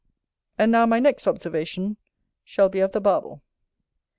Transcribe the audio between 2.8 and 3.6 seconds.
the Barbel.